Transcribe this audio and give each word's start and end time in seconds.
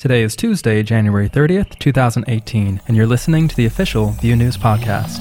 Today 0.00 0.22
is 0.22 0.34
Tuesday, 0.34 0.82
January 0.82 1.28
30th, 1.28 1.78
2018, 1.78 2.80
and 2.88 2.96
you're 2.96 3.06
listening 3.06 3.48
to 3.48 3.54
the 3.54 3.66
official 3.66 4.12
Vue 4.12 4.34
News 4.34 4.56
Podcast. 4.56 5.20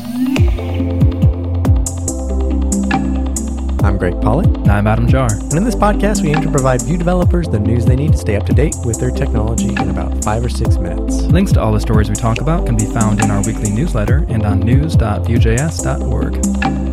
I'm 3.84 3.98
Greg 3.98 4.22
Pollock. 4.22 4.46
And 4.46 4.72
I'm 4.72 4.88
Adam 4.88 5.06
Jahr. 5.06 5.28
And 5.34 5.56
in 5.56 5.66
this 5.66 5.76
podcast, 5.76 6.22
we 6.22 6.30
aim 6.30 6.42
to 6.44 6.50
provide 6.50 6.82
Vue 6.84 6.98
developers 6.98 7.50
the 7.50 7.60
news 7.60 7.86
they 7.86 7.98
need 7.98 8.14
to 8.14 8.18
stay 8.18 8.38
up 8.38 8.46
to 8.46 8.54
date 8.54 8.76
with 8.86 9.02
their 9.02 9.12
technology 9.12 9.68
in 9.68 9.90
about 9.90 10.24
five 10.24 10.46
or 10.46 10.50
six 10.50 10.78
minutes. 10.78 11.24
Links 11.24 11.52
to 11.52 11.62
all 11.62 11.74
the 11.74 11.82
stories 11.82 12.08
we 12.08 12.16
talk 12.16 12.40
about 12.40 12.66
can 12.66 12.78
be 12.78 12.86
found 12.86 13.22
in 13.22 13.32
our 13.32 13.44
weekly 13.44 13.72
newsletter 13.72 14.26
and 14.30 14.46
on 14.46 14.62
news.vuejs.org. 14.62 16.89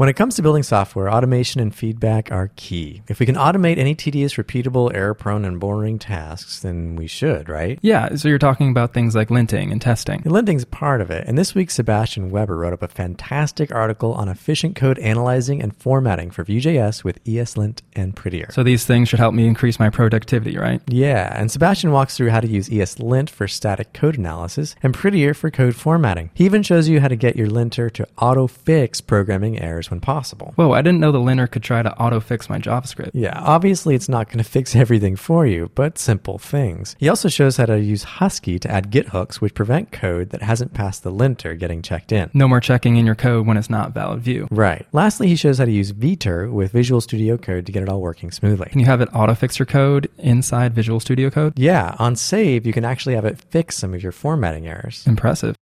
When 0.00 0.08
it 0.08 0.14
comes 0.14 0.36
to 0.36 0.42
building 0.42 0.62
software, 0.62 1.12
automation 1.12 1.60
and 1.60 1.74
feedback 1.74 2.32
are 2.32 2.50
key. 2.56 3.02
If 3.06 3.20
we 3.20 3.26
can 3.26 3.34
automate 3.34 3.76
any 3.76 3.94
tedious, 3.94 4.36
repeatable, 4.36 4.90
error 4.94 5.12
prone, 5.12 5.44
and 5.44 5.60
boring 5.60 5.98
tasks, 5.98 6.60
then 6.60 6.96
we 6.96 7.06
should, 7.06 7.50
right? 7.50 7.78
Yeah, 7.82 8.14
so 8.14 8.30
you're 8.30 8.38
talking 8.38 8.70
about 8.70 8.94
things 8.94 9.14
like 9.14 9.28
linting 9.28 9.70
and 9.70 9.78
testing. 9.78 10.22
And 10.24 10.32
linting's 10.32 10.64
part 10.64 11.02
of 11.02 11.10
it, 11.10 11.28
and 11.28 11.36
this 11.36 11.54
week 11.54 11.70
Sebastian 11.70 12.30
Weber 12.30 12.56
wrote 12.56 12.72
up 12.72 12.82
a 12.82 12.88
fantastic 12.88 13.74
article 13.74 14.14
on 14.14 14.30
efficient 14.30 14.74
code 14.74 14.98
analyzing 15.00 15.62
and 15.62 15.76
formatting 15.76 16.30
for 16.30 16.44
Vue.js 16.44 17.04
with 17.04 17.22
ESLint 17.24 17.82
and 17.94 18.16
Prettier. 18.16 18.48
So 18.52 18.62
these 18.62 18.86
things 18.86 19.10
should 19.10 19.18
help 19.18 19.34
me 19.34 19.46
increase 19.46 19.78
my 19.78 19.90
productivity, 19.90 20.56
right? 20.56 20.80
Yeah, 20.88 21.38
and 21.38 21.50
Sebastian 21.50 21.92
walks 21.92 22.16
through 22.16 22.30
how 22.30 22.40
to 22.40 22.48
use 22.48 22.70
ESLint 22.70 23.28
for 23.28 23.46
static 23.46 23.92
code 23.92 24.16
analysis 24.16 24.76
and 24.82 24.94
Prettier 24.94 25.34
for 25.34 25.50
code 25.50 25.76
formatting. 25.76 26.30
He 26.32 26.46
even 26.46 26.62
shows 26.62 26.88
you 26.88 27.00
how 27.00 27.08
to 27.08 27.16
get 27.16 27.36
your 27.36 27.50
linter 27.50 27.90
to 27.90 28.08
auto 28.16 28.46
fix 28.46 29.02
programming 29.02 29.60
errors 29.60 29.89
when 29.90 30.00
possible. 30.00 30.52
Whoa, 30.56 30.72
I 30.72 30.82
didn't 30.82 31.00
know 31.00 31.12
the 31.12 31.18
linter 31.18 31.46
could 31.46 31.62
try 31.62 31.82
to 31.82 31.96
auto 31.98 32.20
fix 32.20 32.48
my 32.48 32.58
JavaScript. 32.58 33.10
Yeah, 33.14 33.38
obviously 33.40 33.94
it's 33.94 34.08
not 34.08 34.28
going 34.28 34.38
to 34.44 34.44
fix 34.44 34.74
everything 34.76 35.16
for 35.16 35.46
you, 35.46 35.70
but 35.74 35.98
simple 35.98 36.38
things. 36.38 36.96
He 36.98 37.08
also 37.08 37.28
shows 37.28 37.56
how 37.56 37.66
to 37.66 37.80
use 37.80 38.04
Husky 38.04 38.58
to 38.58 38.70
add 38.70 38.90
git 38.90 39.08
hooks 39.08 39.40
which 39.40 39.54
prevent 39.54 39.92
code 39.92 40.30
that 40.30 40.42
hasn't 40.42 40.74
passed 40.74 41.02
the 41.02 41.10
linter 41.10 41.54
getting 41.54 41.82
checked 41.82 42.12
in. 42.12 42.30
No 42.34 42.48
more 42.48 42.60
checking 42.60 42.96
in 42.96 43.06
your 43.06 43.14
code 43.14 43.46
when 43.46 43.56
it's 43.56 43.70
not 43.70 43.92
valid 43.92 44.20
Vue. 44.20 44.48
Right. 44.50 44.86
Lastly, 44.92 45.28
he 45.28 45.36
shows 45.36 45.58
how 45.58 45.64
to 45.64 45.70
use 45.70 45.92
Vetur 45.92 46.50
with 46.50 46.72
Visual 46.72 47.00
Studio 47.00 47.36
Code 47.36 47.66
to 47.66 47.72
get 47.72 47.82
it 47.82 47.88
all 47.88 48.00
working 48.00 48.30
smoothly. 48.30 48.68
Can 48.70 48.80
you 48.80 48.86
have 48.86 49.00
it 49.00 49.08
auto 49.14 49.34
fix 49.34 49.58
your 49.58 49.66
code 49.66 50.08
inside 50.18 50.74
Visual 50.74 51.00
Studio 51.00 51.30
Code? 51.30 51.58
Yeah, 51.58 51.94
on 51.98 52.16
save, 52.16 52.66
you 52.66 52.72
can 52.72 52.84
actually 52.84 53.14
have 53.14 53.24
it 53.24 53.38
fix 53.38 53.76
some 53.76 53.94
of 53.94 54.02
your 54.02 54.12
formatting 54.12 54.66
errors. 54.66 55.06
Impressive. 55.06 55.56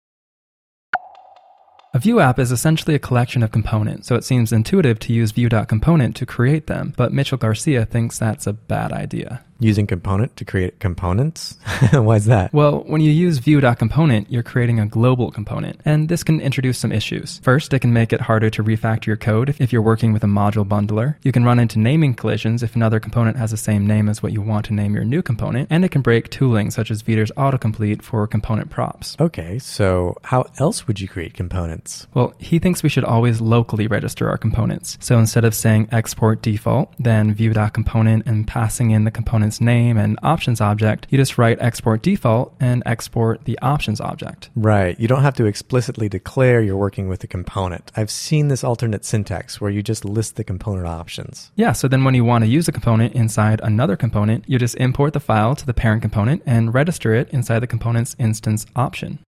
A 1.95 1.99
Vue 1.99 2.21
app 2.21 2.39
is 2.39 2.53
essentially 2.53 2.95
a 2.95 2.99
collection 2.99 3.43
of 3.43 3.51
components, 3.51 4.09
so 4.09 4.15
it 4.15 4.25
seems 4.25 4.53
intuitive 4.53 4.99
to 5.01 5.13
use 5.13 5.33
Vue.component 5.33 6.15
to 6.17 6.27
create 6.27 6.67
them, 6.67 6.93
but 6.97 7.13
Mitchell 7.13 7.39
Garcia 7.39 7.87
thinks 7.87 8.19
that's 8.19 8.47
a 8.47 8.53
bad 8.53 8.93
idea 8.93 9.43
using 9.61 9.87
component 9.87 10.37
to 10.37 10.45
create 10.45 10.79
components? 10.79 11.59
Why 11.93 12.17
is 12.17 12.27
that? 12.27 12.53
Well, 12.53 12.85
when 12.87 13.01
you 13.01 13.11
use 13.11 13.39
Vue.component, 13.39 14.31
you're 14.31 14.43
creating 14.43 14.81
a 14.81 14.87
global 14.87 15.31
component, 15.31 15.81
and 15.85 16.09
this 16.09 16.23
can 16.23 16.41
introduce 16.41 16.79
some 16.79 16.93
issues. 16.93 17.41
First, 17.43 17.73
it 17.73 17.81
can 17.81 17.93
make 17.93 18.13
it 18.13 18.21
harder 18.21 18.51
to 18.51 18.63
refactor 18.63 19.07
your 19.07 19.17
code 19.17 19.57
if 19.59 19.73
you're 19.73 19.83
working 19.83 20.13
with 20.13 20.23
a 20.23 20.29
module 20.29 20.67
bundler. 20.67 21.17
You 21.23 21.33
can 21.33 21.45
run 21.45 21.59
into 21.59 21.79
naming 21.79 22.15
collisions 22.15 22.63
if 22.63 22.77
another 22.77 23.01
component 23.01 23.37
has 23.37 23.51
the 23.51 23.57
same 23.57 23.87
name 23.87 24.09
as 24.09 24.23
what 24.23 24.33
you 24.33 24.43
want 24.43 24.67
to 24.67 24.75
name 24.75 24.95
your 24.95 25.05
new 25.05 25.23
component, 25.23 25.69
and 25.71 25.85
it 25.85 25.91
can 25.91 26.03
break 26.03 26.31
tooling 26.31 26.71
such 26.71 26.91
as 26.91 27.03
Vetur's 27.03 27.33
autocomplete 27.37 28.03
for 28.03 28.27
component 28.27 28.71
props. 28.71 29.17
Okay, 29.21 29.59
so 29.59 30.17
how 30.23 30.47
else 30.59 30.87
would 30.87 31.01
you 31.01 31.09
create 31.09 31.35
components? 31.35 32.07
Well, 32.15 32.35
he 32.39 32.59
thinks 32.59 32.83
we 32.83 32.89
should 32.89 33.05
always 33.05 33.41
locally 33.41 33.87
register 33.87 34.29
our 34.29 34.39
components. 34.39 34.99
So 35.01 35.19
instead 35.19 35.45
of 35.45 35.55
saying 35.55 35.89
export 35.91 36.43
default, 36.43 36.93
then 36.99 37.35
Vue.component 37.35 38.27
and 38.27 38.47
passing 38.47 38.91
in 38.91 39.05
the 39.05 39.11
component 39.11 39.48
component's 39.49 39.61
name 39.61 39.97
and 39.97 40.19
options 40.23 40.61
object, 40.61 41.07
you 41.11 41.17
just 41.17 41.39
write 41.39 41.59
export 41.61 42.03
default 42.03 42.55
and 42.61 42.83
export 42.85 43.45
the 43.45 43.59
options 43.61 44.01
object. 44.01 44.51
Right. 44.55 44.99
You 45.01 45.09
don't 45.09 45.23
have 45.23 45.37
to 45.37 45.47
explicitly 45.47 46.09
declare 46.09 46.61
you're 46.61 46.77
working 46.77 47.09
with 47.09 47.25
a 47.25 47.27
component. 47.27 47.91
I've 47.97 48.11
seen 48.11 48.49
this 48.49 48.63
alternate 48.63 49.05
syntax 49.05 49.61
where 49.61 49.71
you 49.71 49.83
just 49.83 50.05
list 50.05 50.37
the 50.37 50.45
component 50.45 50.87
options. 50.87 51.51
Yeah. 51.57 51.73
So 51.73 51.89
then 51.89 52.05
when 52.05 52.15
you 52.15 52.25
want 52.25 52.45
to 52.45 52.51
use 52.51 52.69
a 52.69 52.73
component 52.73 53.15
inside 53.15 53.61
another 53.63 53.97
component, 53.97 54.45
you 54.47 54.59
just 54.59 54.77
import 54.77 55.15
the 55.15 55.21
file 55.21 55.57
to 55.57 55.65
the 55.65 55.75
parent 55.75 56.03
component 56.03 56.43
and 56.45 56.75
register 56.75 57.15
it 57.15 57.31
inside 57.31 57.61
the 57.61 57.67
component's 57.67 58.15
instance 58.19 58.67
option. 58.77 59.19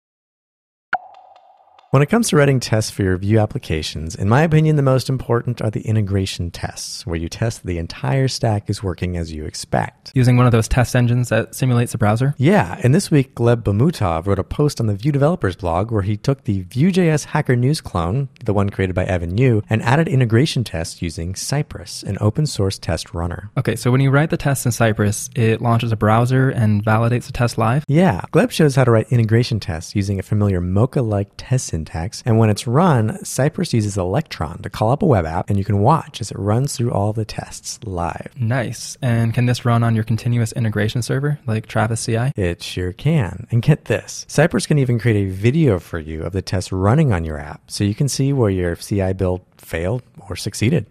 When 1.92 2.02
it 2.02 2.06
comes 2.08 2.28
to 2.28 2.36
writing 2.36 2.60
tests 2.60 2.92
for 2.92 3.02
your 3.02 3.16
Vue 3.16 3.40
applications, 3.40 4.14
in 4.14 4.28
my 4.28 4.42
opinion, 4.42 4.76
the 4.76 4.80
most 4.82 5.08
important 5.08 5.60
are 5.60 5.72
the 5.72 5.80
integration 5.80 6.52
tests, 6.52 7.04
where 7.04 7.16
you 7.16 7.28
test 7.28 7.62
that 7.62 7.66
the 7.66 7.78
entire 7.78 8.28
stack 8.28 8.70
is 8.70 8.80
working 8.80 9.16
as 9.16 9.32
you 9.32 9.44
expect. 9.44 10.12
Using 10.14 10.36
one 10.36 10.46
of 10.46 10.52
those 10.52 10.68
test 10.68 10.94
engines 10.94 11.30
that 11.30 11.52
simulates 11.52 11.92
a 11.92 11.98
browser? 11.98 12.36
Yeah, 12.38 12.78
and 12.84 12.94
this 12.94 13.10
week, 13.10 13.34
Gleb 13.34 13.64
Bahmutov 13.64 14.28
wrote 14.28 14.38
a 14.38 14.44
post 14.44 14.80
on 14.80 14.86
the 14.86 14.94
Vue 14.94 15.10
developers 15.10 15.56
blog 15.56 15.90
where 15.90 16.02
he 16.02 16.16
took 16.16 16.44
the 16.44 16.60
Vue.js 16.60 17.24
Hacker 17.24 17.56
News 17.56 17.80
clone, 17.80 18.28
the 18.44 18.54
one 18.54 18.70
created 18.70 18.94
by 18.94 19.04
Evan 19.06 19.36
You, 19.36 19.64
and 19.68 19.82
added 19.82 20.06
integration 20.06 20.62
tests 20.62 21.02
using 21.02 21.34
Cypress, 21.34 22.04
an 22.04 22.18
open 22.20 22.46
source 22.46 22.78
test 22.78 23.12
runner. 23.14 23.50
Okay, 23.58 23.74
so 23.74 23.90
when 23.90 24.00
you 24.00 24.12
write 24.12 24.30
the 24.30 24.36
test 24.36 24.64
in 24.64 24.70
Cypress, 24.70 25.28
it 25.34 25.60
launches 25.60 25.90
a 25.90 25.96
browser 25.96 26.50
and 26.50 26.84
validates 26.84 27.26
the 27.26 27.32
test 27.32 27.58
live? 27.58 27.84
Yeah, 27.88 28.20
Gleb 28.32 28.52
shows 28.52 28.76
how 28.76 28.84
to 28.84 28.92
write 28.92 29.10
integration 29.10 29.58
tests 29.58 29.96
using 29.96 30.20
a 30.20 30.22
familiar 30.22 30.60
Mocha 30.60 31.02
like 31.02 31.30
test 31.36 31.79
syntax. 31.80 32.22
And 32.26 32.38
when 32.38 32.50
it's 32.50 32.66
run, 32.66 33.24
Cypress 33.24 33.72
uses 33.72 33.96
Electron 33.96 34.62
to 34.62 34.70
call 34.70 34.90
up 34.90 35.02
a 35.02 35.06
web 35.06 35.24
app, 35.24 35.48
and 35.48 35.58
you 35.58 35.64
can 35.64 35.80
watch 35.80 36.20
as 36.20 36.30
it 36.30 36.38
runs 36.38 36.76
through 36.76 36.92
all 36.92 37.12
the 37.12 37.24
tests 37.24 37.78
live. 37.84 38.32
Nice. 38.36 38.96
And 39.00 39.32
can 39.32 39.46
this 39.46 39.64
run 39.64 39.82
on 39.82 39.94
your 39.94 40.04
continuous 40.04 40.52
integration 40.52 41.02
server 41.02 41.38
like 41.46 41.66
Travis 41.66 42.04
CI? 42.04 42.32
It 42.36 42.62
sure 42.62 42.92
can. 42.92 43.46
And 43.50 43.62
get 43.62 43.86
this 43.86 44.26
Cypress 44.28 44.66
can 44.66 44.78
even 44.78 44.98
create 44.98 45.26
a 45.26 45.30
video 45.30 45.78
for 45.78 45.98
you 45.98 46.22
of 46.22 46.32
the 46.32 46.42
tests 46.42 46.72
running 46.72 47.12
on 47.12 47.24
your 47.24 47.38
app 47.38 47.70
so 47.70 47.84
you 47.84 47.94
can 47.94 48.08
see 48.08 48.32
where 48.32 48.50
your 48.50 48.76
CI 48.76 49.12
build 49.12 49.40
failed 49.56 50.02
or 50.28 50.36
succeeded. 50.36 50.86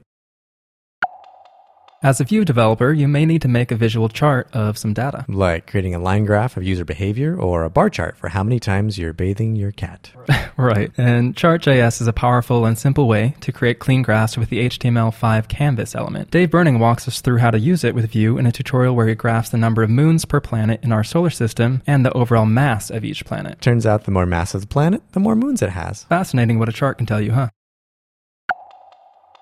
As 2.01 2.21
a 2.21 2.23
Vue 2.23 2.45
developer, 2.45 2.93
you 2.93 3.09
may 3.09 3.25
need 3.25 3.41
to 3.41 3.49
make 3.49 3.71
a 3.71 3.75
visual 3.75 4.07
chart 4.07 4.47
of 4.53 4.77
some 4.77 4.93
data. 4.93 5.25
Like 5.27 5.69
creating 5.69 5.95
a 5.95 5.99
line 5.99 6.23
graph 6.23 6.55
of 6.55 6.63
user 6.63 6.85
behavior 6.85 7.35
or 7.37 7.65
a 7.65 7.69
bar 7.69 7.89
chart 7.89 8.15
for 8.15 8.29
how 8.29 8.41
many 8.41 8.57
times 8.57 8.97
you're 8.97 9.11
bathing 9.11 9.57
your 9.57 9.73
cat. 9.73 10.09
right. 10.57 10.91
And 10.97 11.35
Chart.js 11.35 11.99
is 11.99 12.07
a 12.07 12.13
powerful 12.13 12.65
and 12.65 12.77
simple 12.77 13.05
way 13.05 13.35
to 13.41 13.51
create 13.51 13.79
clean 13.79 14.01
graphs 14.01 14.37
with 14.37 14.49
the 14.49 14.69
HTML5 14.69 15.49
canvas 15.49 15.93
element. 15.93 16.31
Dave 16.31 16.51
Berning 16.51 16.79
walks 16.79 17.05
us 17.05 17.19
through 17.19 17.39
how 17.39 17.51
to 17.51 17.59
use 17.59 17.83
it 17.83 17.93
with 17.93 18.09
Vue 18.11 18.37
in 18.37 18.45
a 18.45 18.51
tutorial 18.53 18.95
where 18.95 19.07
he 19.07 19.15
graphs 19.15 19.49
the 19.49 19.57
number 19.57 19.83
of 19.83 19.89
moons 19.89 20.23
per 20.23 20.39
planet 20.39 20.79
in 20.81 20.93
our 20.93 21.03
solar 21.03 21.29
system 21.29 21.81
and 21.85 22.05
the 22.05 22.13
overall 22.13 22.45
mass 22.45 22.89
of 22.89 23.03
each 23.03 23.25
planet. 23.25 23.59
Turns 23.59 23.85
out 23.85 24.05
the 24.05 24.11
more 24.11 24.25
mass 24.25 24.55
of 24.55 24.61
the 24.61 24.67
planet, 24.67 25.01
the 25.11 25.19
more 25.19 25.35
moons 25.35 25.61
it 25.61 25.71
has. 25.71 26.05
Fascinating 26.05 26.59
what 26.59 26.69
a 26.69 26.73
chart 26.73 26.97
can 26.97 27.07
tell 27.07 27.19
you, 27.19 27.33
huh? 27.33 27.49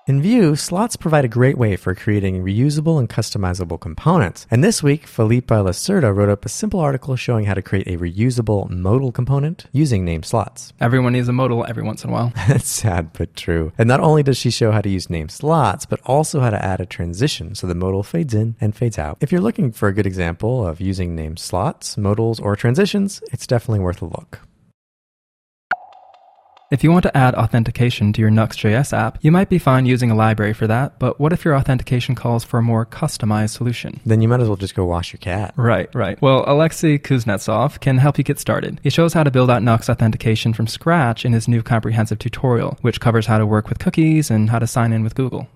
In 0.08 0.22
Vue, 0.22 0.56
slots 0.56 0.96
provide 0.96 1.26
a 1.26 1.28
great 1.28 1.58
way 1.58 1.76
for 1.76 1.94
creating 1.94 2.42
reusable 2.42 2.98
and 2.98 3.10
customizable 3.10 3.78
components. 3.78 4.48
And 4.50 4.64
this 4.64 4.82
week, 4.82 5.06
Filipa 5.06 5.62
Lacerda 5.62 6.16
wrote 6.16 6.30
up 6.30 6.46
a 6.46 6.50
simple 6.50 6.80
article 6.80 7.18
showing 7.18 7.44
how 7.44 7.56
to 7.56 7.62
create 7.62 7.90
a 7.90 7.98
reusable 7.98 8.70
modal 8.70 9.12
component 9.12 9.66
using 9.74 10.06
name 10.06 10.24
slots. 10.24 10.72
Everyone 10.80 11.12
needs 11.12 11.28
a 11.28 11.34
modal 11.34 11.66
every 11.68 11.84
once 11.84 12.06
in 12.06 12.10
a 12.10 12.14
while. 12.14 12.32
That's 12.48 12.70
sad 12.70 13.12
but 13.12 13.36
true. 13.36 13.74
And 13.78 13.90
not 13.90 14.00
only 14.00 14.24
does 14.24 14.38
she 14.38 14.50
show 14.50 14.72
how 14.72 14.80
to 14.80 14.88
use 14.88 15.10
name 15.10 15.28
slots, 15.28 15.86
but 15.86 16.00
also 16.06 16.40
how 16.40 16.52
to 16.52 16.66
add 16.66 16.80
a 16.80 16.86
transition 16.86 17.54
so 17.54 17.68
the 17.68 17.76
modal 17.76 18.02
fades 18.02 18.34
in 18.34 18.56
and 18.62 18.74
fades 18.74 18.98
out. 18.98 19.18
If 19.20 19.34
you're 19.34 19.42
looking 19.42 19.74
for 19.74 19.90
a 19.90 19.94
good 19.94 20.08
example 20.08 20.66
of 20.66 20.80
using 20.80 21.16
name 21.16 21.36
slots, 21.36 21.98
modals, 21.98 22.40
or 22.40 22.56
transitions, 22.56 23.22
it's 23.34 23.46
definitely 23.46 23.80
worth 23.80 24.02
a 24.02 24.06
look. 24.06 24.47
If 26.70 26.84
you 26.84 26.92
want 26.92 27.04
to 27.04 27.16
add 27.16 27.34
authentication 27.34 28.12
to 28.12 28.20
your 28.20 28.30
Nuxt.js 28.30 28.92
app, 28.92 29.20
you 29.22 29.32
might 29.32 29.48
be 29.48 29.58
fine 29.58 29.86
using 29.86 30.12
a 30.12 30.16
library 30.16 30.52
for 30.52 30.68
that, 30.68 31.00
but 31.00 31.18
what 31.18 31.32
if 31.32 31.46
your 31.46 31.56
authentication 31.56 32.14
calls 32.14 32.44
for 32.44 32.60
a 32.60 32.62
more 32.62 32.86
customized 32.86 33.52
solution? 33.52 34.02
Then 34.06 34.22
you 34.22 34.28
might 34.28 34.42
as 34.42 34.50
well 34.50 34.58
just 34.58 34.76
go 34.76 34.84
wash 34.84 35.14
your 35.14 35.20
cat. 35.20 35.54
Right, 35.56 35.90
right. 35.96 36.22
Well, 36.22 36.44
Alexei 36.46 36.98
Kuznetsov 36.98 37.80
can 37.80 38.00
help 38.00 38.18
you 38.18 38.26
get 38.26 38.38
started. 38.38 38.82
He 38.84 38.90
shows 38.90 39.14
how 39.14 39.24
to 39.24 39.32
build 39.32 39.50
out 39.50 39.62
Nuxt 39.62 39.88
authentication 39.88 40.52
from 40.52 40.68
scratch 40.68 41.24
in 41.24 41.32
his 41.32 41.48
new 41.48 41.64
comprehensive 41.64 42.20
tutorial, 42.20 42.78
which 42.82 43.00
covers 43.00 43.28
how 43.28 43.38
to 43.38 43.46
work 43.46 43.70
with 43.70 43.80
cookies 43.80 44.30
and 44.30 44.50
how 44.50 44.60
to 44.60 44.68
sign 44.68 44.92
in 44.92 45.06
with 45.06 45.16
Google. 45.16 45.48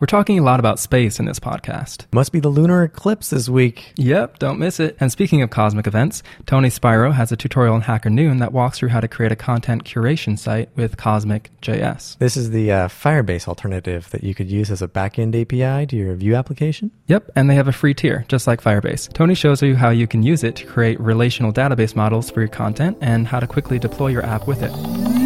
We're 0.00 0.06
talking 0.06 0.38
a 0.38 0.44
lot 0.44 0.60
about 0.60 0.78
space 0.78 1.18
in 1.18 1.26
this 1.26 1.40
podcast. 1.40 2.06
Must 2.12 2.30
be 2.30 2.38
the 2.38 2.48
lunar 2.48 2.84
eclipse 2.84 3.30
this 3.30 3.48
week. 3.48 3.94
Yep, 3.96 4.38
don't 4.38 4.60
miss 4.60 4.78
it. 4.78 4.96
And 5.00 5.10
speaking 5.10 5.42
of 5.42 5.50
cosmic 5.50 5.88
events, 5.88 6.22
Tony 6.46 6.70
Spiro 6.70 7.10
has 7.10 7.32
a 7.32 7.36
tutorial 7.36 7.74
in 7.74 7.80
Hacker 7.82 8.08
Noon 8.08 8.38
that 8.38 8.52
walks 8.52 8.78
through 8.78 8.90
how 8.90 9.00
to 9.00 9.08
create 9.08 9.32
a 9.32 9.36
content 9.36 9.82
curation 9.82 10.38
site 10.38 10.68
with 10.76 10.96
Cosmic.js. 10.96 12.16
This 12.18 12.36
is 12.36 12.50
the 12.50 12.70
uh, 12.70 12.86
Firebase 12.86 13.48
alternative 13.48 14.08
that 14.10 14.22
you 14.22 14.36
could 14.36 14.48
use 14.48 14.70
as 14.70 14.82
a 14.82 14.86
backend 14.86 15.34
API 15.34 15.84
to 15.88 15.96
your 15.96 16.14
Vue 16.14 16.36
application. 16.36 16.92
Yep, 17.08 17.32
and 17.34 17.50
they 17.50 17.56
have 17.56 17.66
a 17.66 17.72
free 17.72 17.92
tier, 17.92 18.24
just 18.28 18.46
like 18.46 18.62
Firebase. 18.62 19.12
Tony 19.12 19.34
shows 19.34 19.60
you 19.62 19.74
how 19.74 19.90
you 19.90 20.06
can 20.06 20.22
use 20.22 20.44
it 20.44 20.54
to 20.56 20.66
create 20.66 21.00
relational 21.00 21.52
database 21.52 21.96
models 21.96 22.30
for 22.30 22.38
your 22.38 22.48
content 22.48 22.96
and 23.00 23.26
how 23.26 23.40
to 23.40 23.48
quickly 23.48 23.80
deploy 23.80 24.06
your 24.06 24.24
app 24.24 24.46
with 24.46 24.62
it. 24.62 25.17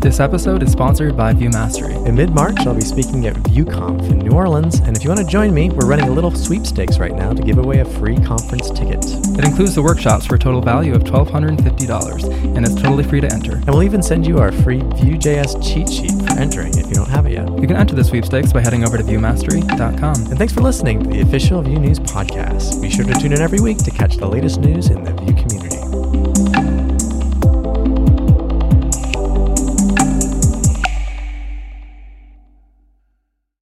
This 0.00 0.18
episode 0.18 0.62
is 0.62 0.72
sponsored 0.72 1.14
by 1.14 1.34
Vue 1.34 1.50
Mastery. 1.50 1.92
In 1.92 2.14
mid 2.14 2.30
March, 2.30 2.56
I'll 2.60 2.74
be 2.74 2.80
speaking 2.80 3.26
at 3.26 3.34
VueConf 3.34 4.10
in 4.10 4.20
New 4.20 4.30
Orleans, 4.30 4.78
and 4.78 4.96
if 4.96 5.04
you 5.04 5.10
want 5.10 5.20
to 5.20 5.26
join 5.26 5.52
me, 5.52 5.68
we're 5.68 5.86
running 5.86 6.08
a 6.08 6.10
little 6.10 6.30
sweepstakes 6.30 6.98
right 6.98 7.14
now 7.14 7.34
to 7.34 7.42
give 7.42 7.58
away 7.58 7.80
a 7.80 7.84
free 7.84 8.16
conference 8.16 8.70
ticket. 8.70 9.04
It 9.04 9.44
includes 9.44 9.74
the 9.74 9.82
workshops 9.82 10.24
for 10.24 10.36
a 10.36 10.38
total 10.38 10.62
value 10.62 10.94
of 10.94 11.04
$1,250, 11.04 12.56
and 12.56 12.64
it's 12.64 12.76
totally 12.76 13.04
free 13.04 13.20
to 13.20 13.30
enter. 13.30 13.56
And 13.56 13.68
we'll 13.68 13.82
even 13.82 14.02
send 14.02 14.26
you 14.26 14.38
our 14.38 14.52
free 14.52 14.80
Vue.js 14.80 15.62
cheat 15.62 15.90
sheet 15.90 16.12
for 16.26 16.32
entering 16.40 16.78
if 16.78 16.86
you 16.86 16.94
don't 16.94 17.10
have 17.10 17.26
it 17.26 17.32
yet. 17.32 17.50
You 17.60 17.66
can 17.66 17.76
enter 17.76 17.94
the 17.94 18.04
sweepstakes 18.04 18.54
by 18.54 18.62
heading 18.62 18.84
over 18.84 18.96
to 18.96 19.04
vuemastery.com. 19.04 20.14
And 20.16 20.38
thanks 20.38 20.54
for 20.54 20.62
listening 20.62 21.04
to 21.04 21.10
the 21.10 21.20
official 21.20 21.60
Vue 21.60 21.78
News 21.78 22.00
podcast. 22.00 22.80
Be 22.80 22.88
sure 22.88 23.04
to 23.04 23.12
tune 23.20 23.34
in 23.34 23.42
every 23.42 23.60
week 23.60 23.76
to 23.84 23.90
catch 23.90 24.16
the 24.16 24.26
latest 24.26 24.60
news 24.60 24.88
in 24.88 25.04
the 25.04 25.12
Vue 25.12 25.34
community. 25.34 25.49